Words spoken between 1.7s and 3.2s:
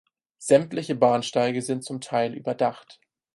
zum Teil überdacht.